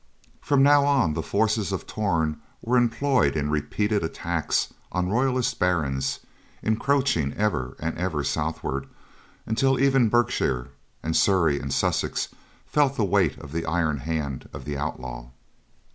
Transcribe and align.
From 0.41 0.63
now 0.63 0.83
on, 0.83 1.13
the 1.13 1.21
forces 1.21 1.71
of 1.71 1.85
Torn 1.85 2.41
were 2.63 2.75
employed 2.75 3.35
in 3.37 3.51
repeated 3.51 4.03
attacks 4.03 4.73
on 4.91 5.09
royalist 5.11 5.59
barons, 5.59 6.21
encroaching 6.63 7.33
ever 7.35 7.75
and 7.79 7.95
ever 7.99 8.23
southward 8.23 8.87
until 9.45 9.79
even 9.79 10.09
Berkshire 10.09 10.71
and 11.03 11.15
Surrey 11.15 11.59
and 11.59 11.71
Sussex 11.71 12.29
felt 12.65 12.95
the 12.95 13.05
weight 13.05 13.37
of 13.37 13.51
the 13.51 13.67
iron 13.67 13.97
hand 13.97 14.49
of 14.53 14.65
the 14.65 14.75
outlaw. 14.75 15.27